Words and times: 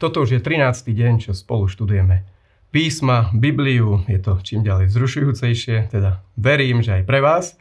Toto 0.00 0.24
už 0.24 0.32
je 0.32 0.40
13. 0.40 0.96
deň, 0.96 1.12
čo 1.28 1.36
spolu 1.36 1.68
študujeme 1.68 2.24
písma, 2.72 3.28
Bibliu, 3.36 4.00
je 4.08 4.16
to 4.16 4.40
čím 4.40 4.64
ďalej 4.64 4.88
vzrušujúcejšie, 4.88 5.92
teda 5.92 6.24
verím, 6.40 6.80
že 6.80 6.96
aj 6.96 7.04
pre 7.04 7.20
vás. 7.20 7.60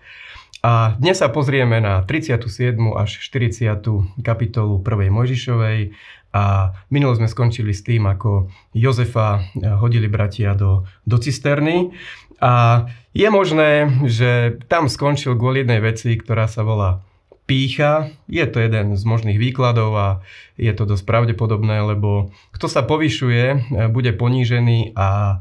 A 0.63 0.96
dnes 0.96 1.20
sa 1.20 1.28
pozrieme 1.28 1.83
na 1.83 2.00
37. 2.00 2.79
až 2.96 3.11
40. 3.20 4.23
kapitolu 4.23 4.79
1. 4.79 5.11
Mojžišovej 5.11 5.91
a 6.32 6.43
minulo 6.88 7.18
sme 7.20 7.28
skončili 7.28 7.75
s 7.75 7.83
tým, 7.83 8.07
ako 8.07 8.47
Jozefa 8.71 9.43
hodili 9.83 10.07
bratia 10.07 10.56
do, 10.56 10.87
do 11.04 11.19
cisterny 11.19 11.92
a 12.39 12.86
je 13.11 13.28
možné, 13.28 13.92
že 14.07 14.64
tam 14.71 14.87
skončil 14.87 15.36
kvôli 15.36 15.68
jednej 15.68 15.83
veci, 15.83 16.15
ktorá 16.15 16.47
sa 16.47 16.64
volá 16.64 17.04
pícha. 17.50 18.14
Je 18.30 18.46
to 18.46 18.62
jeden 18.62 18.94
z 18.94 19.02
možných 19.02 19.42
výkladov 19.42 19.92
a 19.98 20.08
je 20.54 20.70
to 20.70 20.86
dosť 20.86 21.04
pravdepodobné, 21.10 21.82
lebo 21.82 22.30
kto 22.54 22.70
sa 22.70 22.86
povyšuje, 22.86 23.46
e, 23.50 23.58
bude 23.89 24.14
ponížený 24.14 24.94
a 24.94 25.10
e, 25.34 25.38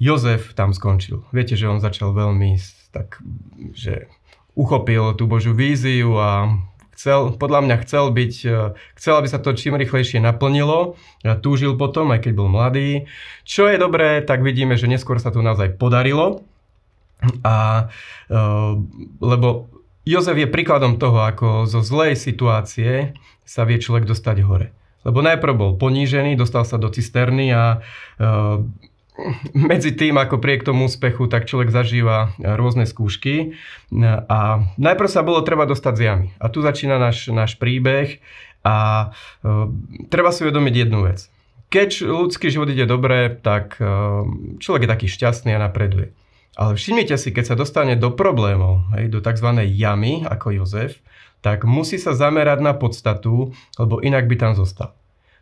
Jozef 0.00 0.56
tam 0.56 0.72
skončil. 0.72 1.20
Viete, 1.28 1.60
že 1.60 1.68
on 1.68 1.84
začal 1.84 2.16
veľmi 2.16 2.56
tak, 2.96 3.20
že 3.76 4.08
uchopil 4.56 5.12
tú 5.20 5.28
Božiu 5.28 5.52
víziu 5.52 6.16
a 6.16 6.56
chcel, 6.96 7.36
podľa 7.36 7.68
mňa 7.68 7.76
chcel 7.84 8.08
byť, 8.16 8.34
e, 8.48 8.56
chcel, 8.96 9.14
aby 9.20 9.28
sa 9.28 9.44
to 9.44 9.52
čím 9.52 9.76
rýchlejšie 9.76 10.24
naplnilo, 10.24 10.96
túžil 11.44 11.76
potom, 11.76 12.16
aj 12.16 12.24
keď 12.24 12.32
bol 12.32 12.48
mladý. 12.48 13.04
Čo 13.44 13.68
je 13.68 13.76
dobré, 13.76 14.24
tak 14.24 14.40
vidíme, 14.40 14.80
že 14.80 14.88
neskôr 14.88 15.20
sa 15.20 15.28
to 15.28 15.44
naozaj 15.44 15.76
podarilo. 15.76 16.48
A, 17.44 17.84
lebo 19.20 19.68
Jozef 20.08 20.36
je 20.36 20.48
príkladom 20.48 20.96
toho, 20.96 21.20
ako 21.28 21.68
zo 21.68 21.84
zlej 21.84 22.16
situácie 22.16 23.12
sa 23.44 23.68
vie 23.68 23.76
človek 23.76 24.08
dostať 24.08 24.36
hore. 24.46 24.72
Lebo 25.04 25.24
najprv 25.24 25.54
bol 25.56 25.72
ponížený, 25.80 26.36
dostal 26.36 26.64
sa 26.68 26.76
do 26.76 26.92
cisterny 26.92 27.52
a 27.52 27.80
e, 28.20 28.24
medzi 29.70 29.92
tým, 29.96 30.16
ako 30.16 30.40
prie 30.40 30.60
k 30.60 30.68
tomu 30.68 30.88
úspechu, 30.88 31.28
tak 31.28 31.48
človek 31.48 31.72
zažíva 31.72 32.32
rôzne 32.40 32.84
skúšky. 32.84 33.56
A 34.28 34.38
najprv 34.76 35.08
sa 35.08 35.24
bolo 35.24 35.40
treba 35.44 35.64
dostať 35.68 35.94
z 35.96 36.02
jamy. 36.04 36.28
A 36.40 36.46
tu 36.52 36.60
začína 36.64 37.00
náš, 37.00 37.28
náš 37.32 37.56
príbeh 37.56 38.20
a 38.64 39.08
e, 39.40 39.48
treba 40.12 40.32
si 40.32 40.44
uvedomiť 40.44 40.74
jednu 40.76 41.08
vec. 41.08 41.28
Keď 41.70 42.02
ľudský 42.02 42.50
život 42.50 42.68
ide 42.68 42.84
dobre, 42.84 43.30
tak 43.40 43.78
e, 43.80 43.84
človek 44.60 44.84
je 44.84 44.92
taký 44.92 45.06
šťastný 45.08 45.56
a 45.56 45.64
napreduje. 45.64 46.12
Ale 46.60 46.76
všimnite 46.76 47.16
si, 47.16 47.32
keď 47.32 47.44
sa 47.48 47.56
dostane 47.56 47.96
do 47.96 48.12
problémov, 48.12 48.84
hej, 48.92 49.08
do 49.08 49.24
tzv. 49.24 49.64
jamy, 49.64 50.28
ako 50.28 50.60
Jozef, 50.60 51.00
tak 51.40 51.64
musí 51.64 51.96
sa 51.96 52.12
zamerať 52.12 52.60
na 52.60 52.76
podstatu, 52.76 53.56
lebo 53.80 54.04
inak 54.04 54.28
by 54.28 54.36
tam 54.36 54.52
zostal. 54.52 54.92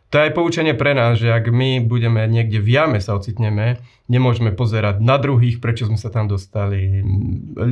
To 0.09 0.17
je 0.17 0.31
aj 0.31 0.33
poučenie 0.33 0.73
pre 0.73 0.95
nás, 0.95 1.19
že 1.19 1.29
ak 1.29 1.51
my 1.51 1.83
budeme 1.83 2.23
niekde 2.25 2.63
v 2.63 2.71
jame 2.71 2.99
sa 3.03 3.19
ocitneme, 3.19 3.83
nemôžeme 4.09 4.49
pozerať 4.51 4.99
na 4.99 5.21
druhých, 5.21 5.61
prečo 5.61 5.85
sme 5.85 5.95
sa 5.95 6.09
tam 6.09 6.25
dostali, 6.25 7.05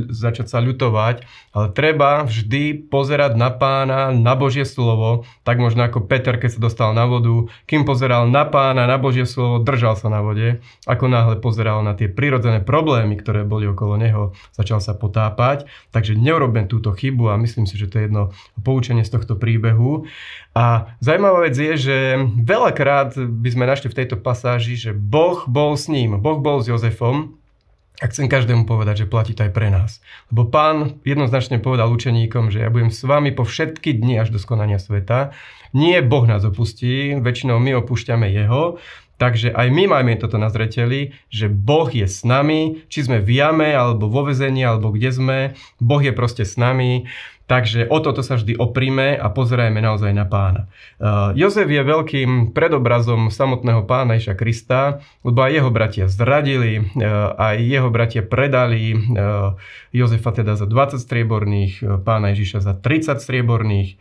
začať 0.08 0.46
sa 0.46 0.62
ľutovať, 0.62 1.26
ale 1.52 1.66
treba 1.74 2.22
vždy 2.22 2.88
pozerať 2.88 3.34
na 3.34 3.50
pána, 3.50 4.14
na 4.14 4.38
Božie 4.38 4.62
slovo, 4.62 5.26
tak 5.42 5.58
možno 5.58 5.84
ako 5.84 6.06
Peter, 6.06 6.38
keď 6.38 6.56
sa 6.56 6.60
dostal 6.62 6.90
na 6.94 7.10
vodu, 7.10 7.50
kým 7.66 7.82
pozeral 7.82 8.30
na 8.30 8.46
pána, 8.46 8.86
na 8.86 8.96
Božie 8.96 9.26
slovo, 9.26 9.58
držal 9.58 9.98
sa 9.98 10.06
na 10.08 10.22
vode, 10.22 10.62
ako 10.86 11.04
náhle 11.10 11.36
pozeral 11.42 11.82
na 11.82 11.98
tie 11.98 12.06
prirodzené 12.06 12.62
problémy, 12.62 13.18
ktoré 13.18 13.42
boli 13.42 13.66
okolo 13.66 13.98
neho, 13.98 14.32
začal 14.54 14.78
sa 14.78 14.94
potápať. 14.94 15.66
Takže 15.90 16.14
neurobím 16.14 16.70
túto 16.70 16.94
chybu 16.94 17.34
a 17.34 17.40
myslím 17.42 17.66
si, 17.66 17.74
že 17.74 17.90
to 17.90 17.98
je 17.98 18.06
jedno 18.06 18.30
poučenie 18.62 19.02
z 19.02 19.18
tohto 19.18 19.34
príbehu. 19.34 20.06
A 20.54 20.94
zaujímavá 21.02 21.46
vec 21.46 21.54
je, 21.54 21.74
že 21.78 21.96
veľakrát 22.38 23.14
by 23.14 23.48
sme 23.50 23.64
našli 23.66 23.90
v 23.90 23.98
tejto 24.02 24.16
pasáži, 24.18 24.74
že 24.74 24.90
Boh 24.90 25.46
bol 25.46 25.74
s 25.78 25.86
ním, 25.86 26.18
Boh 26.28 26.44
bol 26.44 26.60
s 26.60 26.68
Jozefom 26.68 27.40
a 27.96 28.04
chcem 28.12 28.28
každému 28.28 28.68
povedať, 28.68 29.08
že 29.08 29.10
platí 29.10 29.32
to 29.32 29.48
aj 29.48 29.52
pre 29.56 29.72
nás. 29.72 30.04
Lebo 30.28 30.52
pán 30.52 31.00
jednoznačne 31.08 31.56
povedal 31.56 31.88
učeníkom, 31.88 32.52
že 32.52 32.60
ja 32.60 32.68
budem 32.68 32.92
s 32.92 33.00
vami 33.00 33.32
po 33.32 33.48
všetky 33.48 33.96
dni 33.96 34.20
až 34.20 34.36
do 34.36 34.36
skonania 34.36 34.76
sveta. 34.76 35.32
Nie 35.72 36.04
Boh 36.04 36.28
nás 36.28 36.44
opustí, 36.44 37.16
väčšinou 37.16 37.56
my 37.56 37.80
opúšťame 37.80 38.28
Jeho, 38.28 38.76
Takže 39.18 39.50
aj 39.50 39.68
my 39.74 39.90
máme 39.90 40.14
toto 40.14 40.38
na 40.38 40.46
zreteli, 40.46 41.10
že 41.26 41.50
Boh 41.50 41.90
je 41.90 42.06
s 42.06 42.22
nami, 42.22 42.86
či 42.86 43.02
sme 43.02 43.18
v 43.18 43.42
jame, 43.42 43.74
alebo 43.74 44.06
vo 44.06 44.22
vezení, 44.22 44.62
alebo 44.62 44.94
kde 44.94 45.10
sme, 45.10 45.38
Boh 45.82 45.98
je 45.98 46.14
proste 46.14 46.46
s 46.46 46.54
nami. 46.54 47.10
Takže 47.48 47.88
o 47.88 47.96
toto 48.04 48.20
sa 48.20 48.36
vždy 48.36 48.60
oprime 48.60 49.16
a 49.16 49.32
pozerajme 49.32 49.80
naozaj 49.80 50.12
na 50.12 50.28
pána. 50.28 50.68
Uh, 51.00 51.32
Jozef 51.32 51.64
je 51.64 51.80
veľkým 51.80 52.52
predobrazom 52.52 53.32
samotného 53.32 53.88
pána 53.88 54.20
Iša 54.20 54.36
Krista, 54.36 55.00
lebo 55.24 55.40
aj 55.40 55.56
jeho 55.56 55.70
bratia 55.72 56.04
zradili, 56.12 56.84
uh, 56.84 57.32
aj 57.40 57.56
jeho 57.56 57.88
bratia 57.88 58.20
predali 58.20 58.92
uh, 58.92 59.56
Jozefa 59.96 60.36
teda 60.36 60.60
za 60.60 60.68
20 60.68 61.00
strieborných, 61.00 62.04
pána 62.04 62.36
Ježiša 62.36 62.60
za 62.60 62.76
30 62.76 63.24
strieborných 63.24 63.96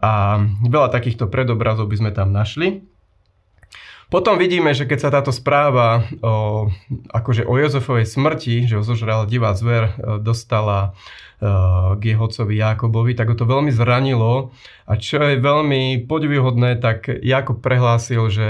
a 0.00 0.40
veľa 0.64 0.88
takýchto 0.88 1.28
predobrazov 1.28 1.92
by 1.92 1.96
sme 2.00 2.10
tam 2.16 2.32
našli. 2.32 2.91
Potom 4.12 4.36
vidíme, 4.36 4.76
že 4.76 4.84
keď 4.84 4.98
sa 5.00 5.08
táto 5.08 5.32
správa 5.32 6.04
o, 6.20 6.68
akože 7.08 7.48
o 7.48 7.56
Jozefovej 7.56 8.04
smrti, 8.04 8.68
že 8.68 8.76
ho 8.76 8.84
zožrala 8.84 9.24
divá 9.24 9.56
zver, 9.56 9.96
dostala 10.20 10.92
k 11.96 11.98
jeho 11.98 12.22
otcovi 12.22 12.54
Jakobovi, 12.54 13.18
tak 13.18 13.34
ho 13.34 13.36
to 13.36 13.42
veľmi 13.42 13.74
zranilo. 13.74 14.54
A 14.86 14.94
čo 14.94 15.18
je 15.26 15.42
veľmi 15.42 16.06
podivhodné, 16.06 16.78
tak 16.78 17.10
Jakob 17.10 17.58
prehlásil, 17.58 18.30
že 18.30 18.48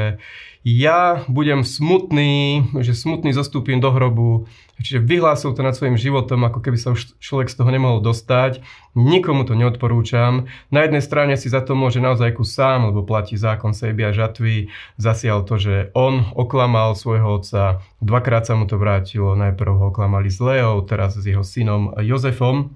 ja 0.63 1.27
budem 1.27 1.67
smutný, 1.67 2.63
že 2.87 2.95
smutný 2.95 3.35
zostúpim 3.35 3.83
do 3.83 3.91
hrobu. 3.91 4.47
Čiže 4.79 5.03
vyhlásil 5.03 5.55
to 5.55 5.63
nad 5.63 5.75
svojim 5.75 5.99
životom, 5.99 6.43
ako 6.43 6.63
keby 6.63 6.79
sa 6.79 6.95
už 6.95 7.19
človek 7.19 7.51
z 7.51 7.59
toho 7.59 7.71
nemohol 7.71 7.99
dostať. 7.99 8.63
Nikomu 8.95 9.43
to 9.43 9.59
neodporúčam. 9.59 10.47
Na 10.71 10.87
jednej 10.87 11.03
strane 11.03 11.35
si 11.35 11.51
za 11.51 11.63
to 11.67 11.75
môže 11.75 11.99
naozaj 11.99 12.39
ku 12.39 12.47
sám, 12.47 12.91
lebo 12.91 13.03
platí 13.03 13.35
zákon 13.35 13.75
sejby 13.75 14.11
a 14.11 14.15
žatvy. 14.15 14.71
Zasial 15.03 15.43
to, 15.47 15.59
že 15.59 15.75
on 15.99 16.31
oklamal 16.35 16.95
svojho 16.95 17.43
otca. 17.43 17.83
Dvakrát 17.99 18.47
sa 18.47 18.55
mu 18.55 18.67
to 18.71 18.79
vrátilo. 18.79 19.35
Najprv 19.35 19.71
ho 19.83 19.85
oklamali 19.91 20.31
s 20.31 20.39
Leou, 20.39 20.83
teraz 20.87 21.19
s 21.19 21.27
jeho 21.27 21.43
synom 21.43 21.95
Jozefom. 21.99 22.75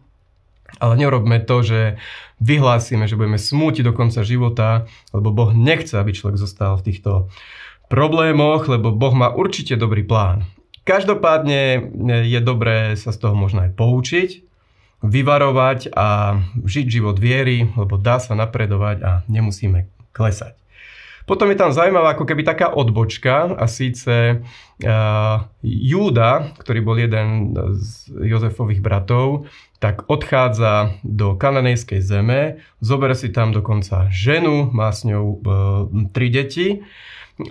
Ale 0.82 0.98
nerobme 0.98 1.38
to, 1.38 1.62
že 1.62 1.80
vyhlásime, 2.42 3.06
že 3.06 3.14
budeme 3.14 3.38
smútiť 3.38 3.86
do 3.86 3.94
konca 3.94 4.26
života, 4.26 4.90
lebo 5.14 5.30
Boh 5.30 5.54
nechce, 5.54 5.94
aby 5.94 6.10
človek 6.10 6.36
zostal 6.36 6.74
v 6.74 6.90
týchto 6.90 7.30
problémoch, 7.86 8.66
lebo 8.66 8.94
Boh 8.94 9.14
má 9.14 9.30
určite 9.30 9.78
dobrý 9.78 10.02
plán. 10.02 10.46
Každopádne 10.86 11.90
je 12.26 12.40
dobré 12.42 12.94
sa 12.94 13.10
z 13.10 13.18
toho 13.18 13.34
možno 13.34 13.66
aj 13.66 13.74
poučiť, 13.74 14.30
vyvarovať 15.02 15.90
a 15.92 16.38
žiť 16.62 16.86
život 16.86 17.18
viery, 17.18 17.66
lebo 17.74 17.98
dá 17.98 18.22
sa 18.22 18.38
napredovať 18.38 18.96
a 19.02 19.10
nemusíme 19.26 19.90
klesať. 20.14 20.54
Potom 21.26 21.50
je 21.50 21.58
tam 21.58 21.74
zaujímavá 21.74 22.14
ako 22.14 22.22
keby 22.22 22.46
taká 22.46 22.70
odbočka 22.70 23.50
a 23.58 23.66
síce 23.66 24.38
uh, 24.38 25.36
Júda, 25.58 26.54
ktorý 26.62 26.80
bol 26.86 26.96
jeden 27.02 27.50
z 27.74 28.14
Jozefových 28.14 28.78
bratov, 28.78 29.50
tak 29.76 30.08
odchádza 30.08 30.96
do 31.04 31.36
kananejskej 31.36 32.00
zeme, 32.00 32.64
zober 32.80 33.12
si 33.12 33.28
tam 33.28 33.52
dokonca 33.52 34.08
ženu, 34.08 34.72
má 34.72 34.88
s 34.92 35.04
ňou 35.04 35.24
uh, 35.24 35.38
tri 36.16 36.32
deti 36.32 36.80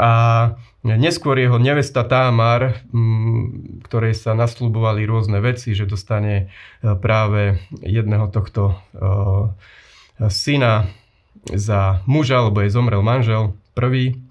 a 0.01 0.55
neskôr 0.81 1.37
jeho 1.37 1.61
nevesta 1.61 2.01
Támar, 2.01 2.81
mm, 2.89 3.85
ktorej 3.85 4.17
sa 4.17 4.33
naslúbovali 4.33 5.05
rôzne 5.05 5.37
veci, 5.37 5.77
že 5.77 5.85
dostane 5.85 6.49
uh, 6.49 6.97
práve 6.97 7.61
jedného 7.85 8.25
tohto 8.33 8.73
uh, 8.97 9.53
syna 10.25 10.89
za 11.53 12.01
muža, 12.09 12.41
lebo 12.49 12.65
jej 12.65 12.73
zomrel 12.73 13.05
manžel, 13.05 13.53
prvý, 13.77 14.24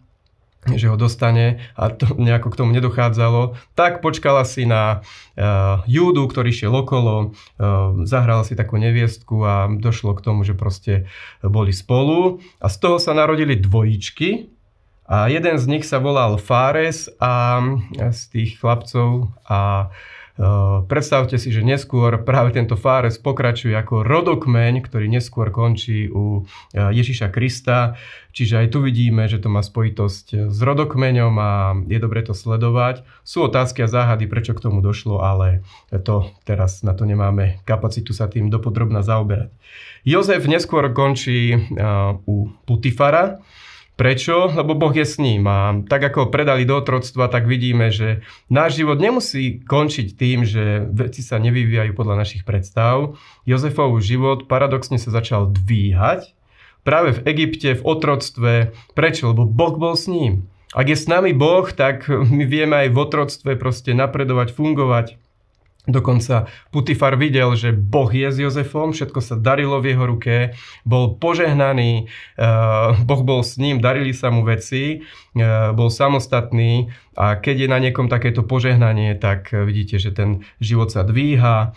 že 0.72 0.88
ho 0.88 0.96
dostane 0.96 1.60
a 1.76 1.92
to 1.92 2.16
nejako 2.16 2.48
k 2.48 2.58
tomu 2.64 2.70
nedochádzalo, 2.72 3.58
tak 3.76 4.00
počkala 4.00 4.48
si 4.48 4.64
na 4.64 5.00
uh, 5.00 5.84
Júdu, 5.84 6.24
ktorý 6.24 6.48
šiel 6.48 6.72
okolo, 6.72 7.30
uh, 7.30 8.04
zahrala 8.08 8.42
si 8.48 8.56
takú 8.56 8.80
neviestku 8.80 9.36
a 9.44 9.54
došlo 9.68 10.16
k 10.16 10.24
tomu, 10.24 10.48
že 10.48 10.56
proste 10.56 11.04
boli 11.44 11.76
spolu. 11.76 12.40
A 12.64 12.72
z 12.72 12.76
toho 12.80 12.96
sa 12.96 13.12
narodili 13.12 13.60
dvojičky 13.60 14.48
a 15.04 15.28
jeden 15.28 15.60
z 15.60 15.64
nich 15.68 15.84
sa 15.84 16.00
volal 16.00 16.40
Fares 16.40 17.12
a 17.20 17.60
z 17.92 18.20
tých 18.32 18.56
chlapcov 18.56 19.28
a 19.44 19.88
Eh, 19.88 20.23
predstavte 20.90 21.38
si, 21.38 21.54
že 21.54 21.62
neskôr 21.62 22.26
práve 22.26 22.50
tento 22.58 22.74
Fáres 22.74 23.22
pokračuje 23.22 23.70
ako 23.70 24.02
rodokmeň, 24.02 24.82
ktorý 24.82 25.06
neskôr 25.06 25.54
končí 25.54 26.10
u 26.10 26.42
eh, 26.74 26.90
Ježiša 26.90 27.30
Krista. 27.30 27.94
Čiže 28.34 28.66
aj 28.66 28.74
tu 28.74 28.82
vidíme, 28.82 29.30
že 29.30 29.38
to 29.38 29.46
má 29.46 29.62
spojitosť 29.62 30.50
s 30.50 30.58
rodokmeňom 30.58 31.34
a 31.38 31.50
je 31.86 31.98
dobre 32.02 32.18
to 32.26 32.34
sledovať. 32.34 33.06
Sú 33.22 33.46
otázky 33.46 33.86
a 33.86 33.88
záhady, 33.88 34.26
prečo 34.26 34.58
k 34.58 34.64
tomu 34.66 34.82
došlo, 34.82 35.22
ale 35.22 35.62
to 36.02 36.34
teraz 36.42 36.82
na 36.82 36.98
to 36.98 37.06
nemáme 37.06 37.62
kapacitu 37.62 38.10
sa 38.10 38.26
tým 38.26 38.50
dopodrobná 38.50 39.06
zaoberať. 39.06 39.54
Jozef 40.02 40.50
neskôr 40.50 40.90
končí 40.90 41.54
eh, 41.54 41.60
u 42.26 42.50
Putifara, 42.66 43.38
Prečo? 43.94 44.50
Lebo 44.50 44.74
Boh 44.74 44.90
je 44.90 45.06
s 45.06 45.22
ním 45.22 45.46
a 45.46 45.70
tak 45.86 46.02
ako 46.10 46.34
predali 46.34 46.66
do 46.66 46.82
otroctva, 46.82 47.30
tak 47.30 47.46
vidíme, 47.46 47.94
že 47.94 48.26
náš 48.50 48.82
život 48.82 48.98
nemusí 48.98 49.62
končiť 49.62 50.18
tým, 50.18 50.42
že 50.42 50.82
veci 50.90 51.22
sa 51.22 51.38
nevyvíjajú 51.38 51.94
podľa 51.94 52.26
našich 52.26 52.42
predstav. 52.42 53.14
Jozefov 53.46 53.94
život 54.02 54.50
paradoxne 54.50 54.98
sa 54.98 55.14
začal 55.14 55.46
dvíhať 55.46 56.34
práve 56.82 57.14
v 57.14 57.20
Egypte, 57.30 57.78
v 57.78 57.82
otroctve. 57.86 58.52
Prečo? 58.98 59.30
Lebo 59.30 59.46
Boh 59.46 59.78
bol 59.78 59.94
s 59.94 60.10
ním. 60.10 60.50
Ak 60.74 60.90
je 60.90 60.98
s 60.98 61.06
nami 61.06 61.30
Boh, 61.30 61.70
tak 61.70 62.10
my 62.10 62.42
vieme 62.50 62.74
aj 62.74 62.88
v 62.90 62.98
otroctve 62.98 63.50
proste 63.54 63.94
napredovať, 63.94 64.50
fungovať. 64.58 65.22
Dokonca 65.84 66.48
Putifar 66.72 67.20
videl, 67.20 67.52
že 67.60 67.76
Boh 67.76 68.08
je 68.08 68.32
s 68.32 68.40
Jozefom, 68.40 68.96
všetko 68.96 69.20
sa 69.20 69.36
darilo 69.36 69.84
v 69.84 69.92
jeho 69.92 70.04
ruke, 70.08 70.36
bol 70.88 71.20
požehnaný, 71.20 72.08
eh, 72.40 72.88
Boh 73.04 73.20
bol 73.20 73.44
s 73.44 73.60
ním, 73.60 73.84
darili 73.84 74.16
sa 74.16 74.32
mu 74.32 74.48
veci, 74.48 75.04
eh, 75.04 75.44
bol 75.76 75.92
samostatný 75.92 76.88
a 77.14 77.38
keď 77.38 77.56
je 77.66 77.68
na 77.70 77.78
niekom 77.78 78.10
takéto 78.10 78.42
požehnanie, 78.42 79.14
tak 79.14 79.54
vidíte, 79.54 80.02
že 80.02 80.10
ten 80.10 80.42
život 80.58 80.90
sa 80.90 81.06
dvíha. 81.06 81.70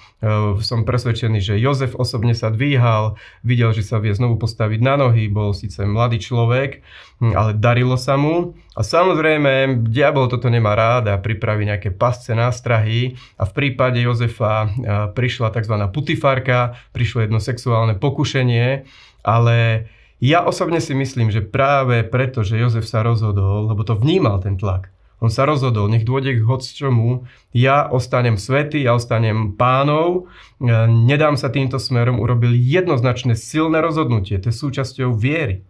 Som 0.65 0.81
presvedčený, 0.81 1.39
že 1.45 1.61
Jozef 1.61 1.93
osobne 1.93 2.33
sa 2.33 2.49
dvíhal, 2.49 3.21
videl, 3.45 3.69
že 3.69 3.85
sa 3.85 4.01
vie 4.01 4.17
znovu 4.17 4.41
postaviť 4.41 4.79
na 4.81 4.97
nohy, 4.97 5.29
bol 5.29 5.53
síce 5.53 5.85
mladý 5.85 6.17
človek, 6.17 6.81
hm, 7.21 7.37
ale 7.37 7.51
darilo 7.53 8.01
sa 8.01 8.17
mu. 8.17 8.57
A 8.77 8.85
samozrejme, 8.85 9.85
diabol 9.89 10.29
toto 10.29 10.53
nemá 10.53 10.77
rád 10.77 11.09
a 11.09 11.21
pripraví 11.21 11.65
nejaké 11.65 11.89
pasce, 11.89 12.33
nástrahy. 12.37 13.17
A 13.37 13.45
v 13.45 13.51
prípade 13.53 13.96
Jozefa 14.03 14.55
e, 14.63 14.69
prišla 15.13 15.49
tzv. 15.53 15.75
putifarka, 15.93 16.77
prišlo 16.93 17.25
jedno 17.25 17.39
sexuálne 17.41 17.97
pokušenie, 17.97 18.85
ale 19.25 19.87
ja 20.17 20.41
osobne 20.41 20.81
si 20.81 20.97
myslím, 20.97 21.29
že 21.29 21.45
práve 21.45 22.01
preto, 22.01 22.41
že 22.41 22.57
Jozef 22.57 22.89
sa 22.89 23.05
rozhodol, 23.05 23.69
lebo 23.69 23.85
to 23.85 23.93
vnímal 23.93 24.41
ten 24.41 24.57
tlak, 24.57 24.89
on 25.17 25.33
sa 25.33 25.49
rozhodol, 25.49 25.89
nech 25.89 26.05
dôjde 26.05 26.37
k 26.37 26.45
hoc 26.45 26.61
čomu, 26.61 27.25
ja 27.49 27.89
ostanem 27.89 28.37
svetý, 28.37 28.85
ja 28.85 28.93
ostanem 28.93 29.57
pánov, 29.57 30.29
e, 30.61 30.73
nedám 30.89 31.37
sa 31.37 31.49
týmto 31.53 31.81
smerom, 31.81 32.21
urobil 32.21 32.53
jednoznačné 32.53 33.33
silné 33.33 33.81
rozhodnutie, 33.81 34.37
to 34.37 34.49
je 34.49 34.55
súčasťou 34.57 35.13
viery. 35.13 35.65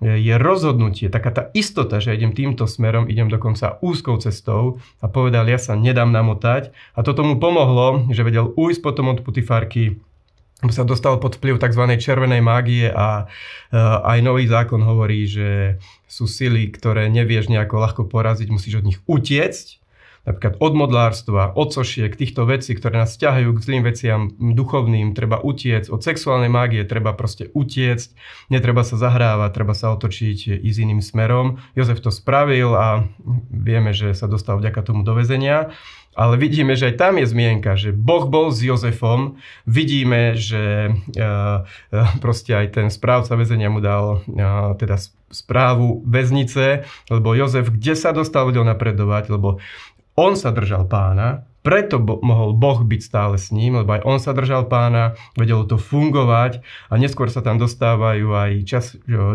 E, 0.00 0.16
je 0.16 0.34
rozhodnutie, 0.40 1.12
taká 1.12 1.30
tá 1.30 1.42
istota, 1.52 2.00
že 2.00 2.16
idem 2.16 2.32
týmto 2.32 2.64
smerom, 2.64 3.04
idem 3.06 3.28
dokonca 3.28 3.76
úzkou 3.84 4.16
cestou 4.16 4.80
a 5.04 5.06
povedal, 5.12 5.44
ja 5.44 5.60
sa 5.60 5.76
nedám 5.76 6.08
namotať 6.08 6.72
a 6.96 7.04
to 7.04 7.12
tomu 7.12 7.36
pomohlo, 7.36 8.08
že 8.08 8.24
vedel 8.24 8.48
ujsť 8.56 8.80
potom 8.80 9.12
od 9.12 9.20
Putifárky, 9.20 10.00
sa 10.68 10.84
dostal 10.84 11.16
pod 11.16 11.40
vplyv 11.40 11.56
tzv. 11.56 11.84
červenej 11.96 12.44
mágie 12.44 12.92
a 12.92 13.32
aj 14.04 14.18
nový 14.20 14.44
zákon 14.44 14.84
hovorí, 14.84 15.24
že 15.24 15.80
sú 16.04 16.28
sily, 16.28 16.68
ktoré 16.68 17.08
nevieš 17.08 17.48
nejako 17.48 17.80
ľahko 17.80 18.02
poraziť, 18.04 18.52
musíš 18.52 18.84
od 18.84 18.88
nich 18.92 19.00
utiecť, 19.08 19.79
napríklad 20.28 20.60
od 20.60 20.72
modlárstva, 20.76 21.56
od 21.56 21.72
sošiek, 21.72 22.12
týchto 22.12 22.44
vecí, 22.44 22.76
ktoré 22.76 23.00
nás 23.00 23.16
ťahajú 23.16 23.56
k 23.56 23.64
zlým 23.64 23.82
veciam 23.86 24.20
duchovným, 24.36 25.16
treba 25.16 25.40
utiecť, 25.40 25.88
od 25.88 26.00
sexuálnej 26.04 26.52
mágie 26.52 26.84
treba 26.84 27.16
proste 27.16 27.48
utiecť, 27.52 28.08
netreba 28.52 28.84
sa 28.84 29.00
zahrávať, 29.00 29.50
treba 29.56 29.72
sa 29.72 29.96
otočiť 29.96 30.60
ísť 30.60 30.78
iným 30.80 31.00
smerom. 31.00 31.58
Jozef 31.72 32.04
to 32.04 32.12
spravil 32.12 32.76
a 32.76 33.08
vieme, 33.48 33.96
že 33.96 34.12
sa 34.12 34.28
dostal 34.28 34.60
vďaka 34.60 34.80
tomu 34.84 35.02
do 35.02 35.16
väzenia. 35.16 35.72
Ale 36.18 36.34
vidíme, 36.34 36.74
že 36.74 36.90
aj 36.90 36.98
tam 36.98 37.22
je 37.22 37.26
zmienka, 37.30 37.78
že 37.78 37.94
Boh 37.94 38.26
bol 38.26 38.50
s 38.50 38.66
Jozefom. 38.66 39.38
Vidíme, 39.62 40.34
že 40.34 40.90
uh, 40.90 41.62
proste 42.18 42.50
aj 42.50 42.66
ten 42.74 42.86
správca 42.90 43.38
väzenia 43.38 43.70
mu 43.70 43.78
dal 43.78 44.26
uh, 44.26 44.74
teda 44.74 44.98
správu 45.30 46.02
väznice, 46.02 46.82
lebo 47.06 47.30
Jozef 47.38 47.70
kde 47.70 47.94
sa 47.94 48.10
dostal, 48.10 48.50
vedel 48.50 48.66
napredovať, 48.66 49.30
lebo 49.30 49.62
on 50.20 50.36
sa 50.36 50.52
držal 50.52 50.84
pána, 50.84 51.48
preto 51.64 52.00
bo- 52.00 52.20
mohol 52.20 52.56
Boh 52.56 52.80
byť 52.84 53.00
stále 53.00 53.36
s 53.36 53.52
ním, 53.52 53.80
lebo 53.80 53.96
aj 53.96 54.04
on 54.04 54.18
sa 54.20 54.36
držal 54.36 54.68
pána, 54.68 55.16
vedelo 55.36 55.64
to 55.64 55.76
fungovať 55.76 56.60
a 56.88 56.94
neskôr 56.96 57.28
sa 57.28 57.44
tam 57.44 57.56
dostávajú 57.56 58.32
aj 58.32 58.52
čas, 58.64 58.84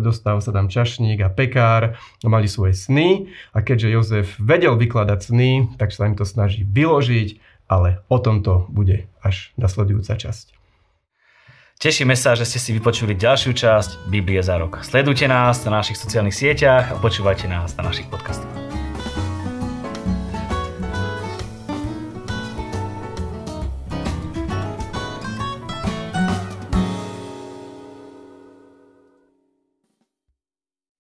dostáva 0.02 0.42
sa 0.42 0.54
tam 0.54 0.70
čašník 0.70 1.22
a 1.22 1.30
pekár, 1.30 1.98
mali 2.26 2.46
svoje 2.46 2.78
sny 2.78 3.34
a 3.54 3.62
keďže 3.62 3.94
Jozef 3.94 4.28
vedel 4.42 4.78
vykladať 4.78 5.20
sny, 5.22 5.52
tak 5.78 5.94
sa 5.94 6.10
im 6.10 6.18
to 6.18 6.26
snaží 6.26 6.66
vyložiť, 6.66 7.42
ale 7.70 8.06
o 8.10 8.18
tomto 8.22 8.70
bude 8.70 9.10
až 9.22 9.54
nasledujúca 9.58 10.18
časť. 10.18 10.54
Tešíme 11.76 12.16
sa, 12.16 12.40
že 12.40 12.48
ste 12.48 12.58
si 12.58 12.72
vypočuli 12.72 13.20
ďalšiu 13.20 13.52
časť 13.52 14.08
Biblie 14.08 14.40
za 14.40 14.56
rok. 14.56 14.80
Sledujte 14.82 15.28
nás 15.28 15.60
na 15.68 15.84
našich 15.84 16.00
sociálnych 16.00 16.34
sieťach 16.34 16.96
a 16.96 17.00
počúvajte 17.04 17.52
nás 17.52 17.76
na 17.76 17.84
našich 17.84 18.08
podcastoch. 18.08 18.65